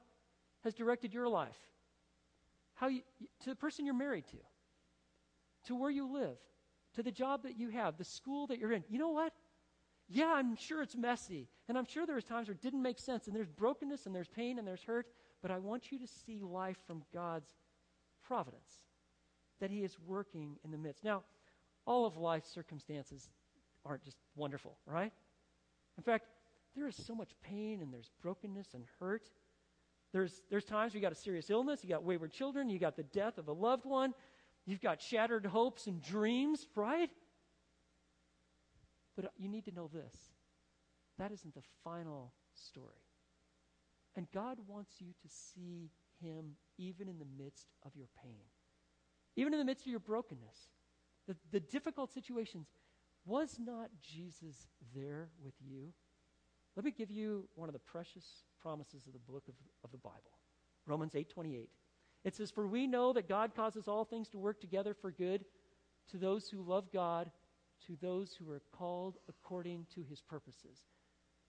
[0.64, 1.58] has directed your life,
[2.76, 3.02] how you,
[3.42, 4.38] to the person you're married to,
[5.66, 6.38] to where you live,
[6.96, 8.84] to the job that you have, the school that you're in.
[8.88, 9.34] You know what?
[10.08, 13.00] Yeah, I'm sure it's messy, and I'm sure there there's times where it didn't make
[13.00, 15.08] sense, and there's brokenness, and there's pain, and there's hurt,
[15.42, 17.50] but I want you to see life from God's
[18.22, 18.72] providence,
[19.60, 21.04] that He is working in the midst.
[21.04, 21.24] Now,
[21.86, 23.30] all of life's circumstances
[23.86, 25.12] aren't just wonderful, right?
[25.98, 26.26] In fact,
[26.76, 29.30] there is so much pain and there's brokenness and hurt.
[30.14, 33.04] There's, there's times you got a serious illness, you got wayward children, you got the
[33.04, 34.14] death of a loved one,
[34.66, 37.10] you've got shattered hopes and dreams, right?
[39.16, 40.16] But you need to know this
[41.18, 42.88] that isn't the final story.
[44.16, 45.92] And God wants you to see
[46.22, 48.42] Him even in the midst of your pain,
[49.36, 50.70] even in the midst of your brokenness
[51.28, 52.68] the, the difficult situations,
[53.26, 55.94] was not Jesus there with you?
[56.76, 59.98] Let me give you one of the precious promises of the book of, of the
[59.98, 60.40] Bible.
[60.86, 61.70] Romans 8:28.
[62.24, 65.46] It says, "For we know that God causes all things to work together for good
[66.10, 67.32] to those who love God,
[67.88, 70.86] to those who are called according to his purposes."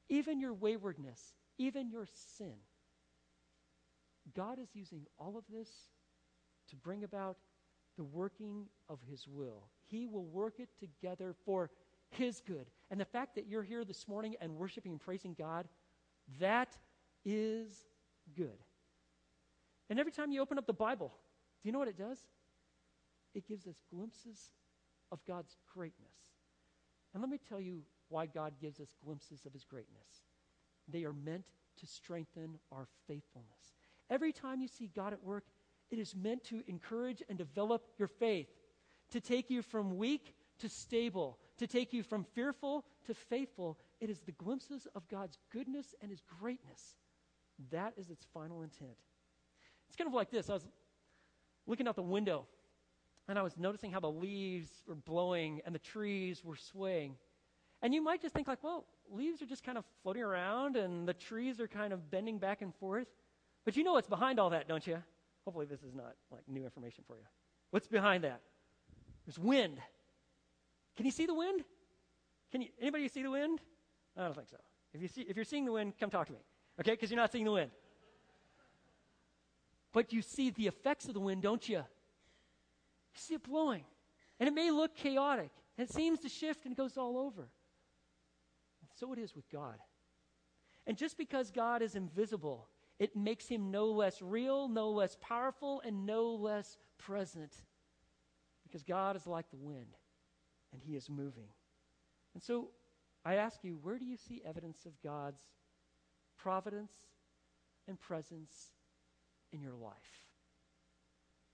[0.08, 2.56] Even your waywardness, even your sin,
[4.34, 5.70] God is using all of this
[6.68, 7.36] to bring about
[7.96, 9.68] the working of His will.
[9.86, 11.70] He will work it together for
[12.10, 12.66] His good.
[12.92, 15.66] And the fact that you're here this morning and worshiping and praising God,
[16.38, 16.76] that
[17.24, 17.86] is
[18.36, 18.58] good.
[19.88, 21.10] And every time you open up the Bible,
[21.62, 22.18] do you know what it does?
[23.34, 24.52] It gives us glimpses
[25.10, 26.12] of God's greatness.
[27.14, 27.80] And let me tell you
[28.10, 30.22] why God gives us glimpses of His greatness.
[30.86, 31.46] They are meant
[31.78, 33.74] to strengthen our faithfulness.
[34.10, 35.44] Every time you see God at work,
[35.90, 38.48] it is meant to encourage and develop your faith,
[39.12, 43.78] to take you from weak to stable, to take you from fearful to faithful.
[44.00, 46.96] It is the glimpses of God's goodness and his greatness.
[47.70, 48.96] That is its final intent.
[49.88, 50.48] It's kind of like this.
[50.48, 50.66] I was
[51.66, 52.46] looking out the window
[53.28, 57.16] and I was noticing how the leaves were blowing and the trees were swaying.
[57.82, 61.06] And you might just think like, well, leaves are just kind of floating around and
[61.06, 63.08] the trees are kind of bending back and forth.
[63.64, 65.02] But you know what's behind all that, don't you?
[65.44, 67.24] Hopefully, this is not like new information for you.
[67.70, 68.40] What's behind that?
[69.26, 69.78] There's wind.
[70.96, 71.62] Can you see the wind?
[72.50, 73.60] Can you, anybody see the wind?
[74.16, 74.58] I don't think so.
[74.92, 76.40] If, you see, if you're seeing the wind, come talk to me,
[76.80, 76.92] okay?
[76.92, 77.70] Because you're not seeing the wind.
[79.92, 81.76] But you see the effects of the wind, don't you?
[81.76, 81.84] You
[83.14, 83.84] see it blowing.
[84.38, 85.50] And it may look chaotic.
[85.76, 87.42] And it seems to shift and goes all over.
[87.42, 89.76] And so it is with God.
[90.86, 92.68] And just because God is invisible
[93.02, 97.52] it makes him no less real, no less powerful, and no less present.
[98.62, 99.96] Because God is like the wind,
[100.72, 101.48] and he is moving.
[102.34, 102.68] And so
[103.24, 105.40] I ask you, where do you see evidence of God's
[106.38, 106.92] providence
[107.86, 108.72] and presence
[109.52, 109.92] in your life?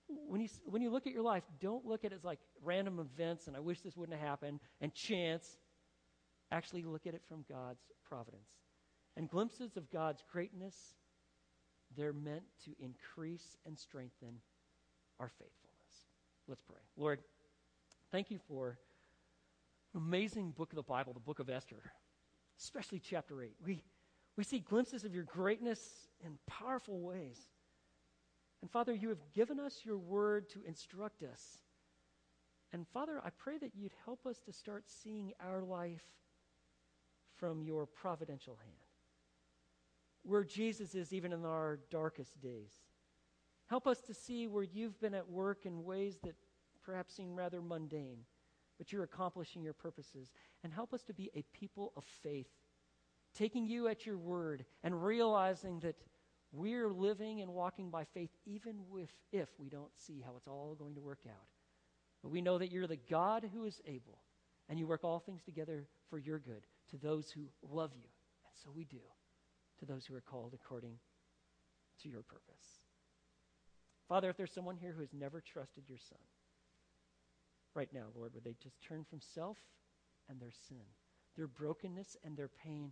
[0.07, 2.99] When you, when you look at your life, don't look at it as like random
[2.99, 5.57] events and I wish this wouldn't have happened and chance.
[6.51, 8.49] Actually, look at it from God's providence.
[9.15, 10.75] And glimpses of God's greatness
[11.95, 14.35] they're meant to increase and strengthen
[15.19, 16.05] our faithfulness.
[16.47, 16.77] Let's pray.
[16.97, 17.19] Lord,
[18.11, 18.77] thank you for
[19.95, 21.81] amazing book of the Bible, the book of Esther,
[22.59, 23.55] especially chapter 8.
[23.65, 23.83] We,
[24.37, 27.37] we see glimpses of your greatness in powerful ways.
[28.61, 31.59] And Father, you have given us your word to instruct us.
[32.71, 36.03] And Father, I pray that you'd help us to start seeing our life
[37.37, 38.75] from your providential hand
[40.23, 42.73] where Jesus is even in our darkest days.
[43.67, 46.35] Help us to see where you've been at work in ways that
[46.83, 48.19] perhaps seem rather mundane,
[48.79, 50.31] but you're accomplishing your purposes.
[50.63, 52.49] And help us to be a people of faith,
[53.37, 55.97] taking you at your word and realizing that
[56.51, 60.75] we're living and walking by faith even with, if we don't see how it's all
[60.79, 61.45] going to work out.
[62.23, 64.17] But we know that you're the God who is able,
[64.67, 68.07] and you work all things together for your good to those who love you.
[68.45, 68.97] And so we do
[69.79, 70.95] to those who are called according
[72.01, 72.81] to your purpose.
[74.07, 76.17] Father, if there's someone here who has never trusted your Son,
[77.79, 79.57] right now, Lord, would they just turn from self
[80.27, 80.83] and their sin,
[81.37, 82.91] their brokenness and their pain,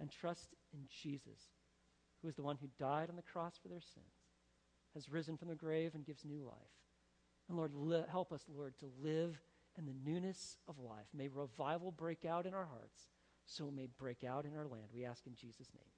[0.00, 1.50] and trust in Jesus,
[2.22, 4.24] who is the one who died on the cross for their sins,
[4.94, 6.76] has risen from the grave, and gives new life.
[7.48, 9.38] And Lord, li- help us, Lord, to live
[9.76, 11.06] in the newness of life.
[11.14, 13.08] May revival break out in our hearts,
[13.44, 14.86] so it may break out in our land.
[14.94, 15.95] We ask in Jesus' name.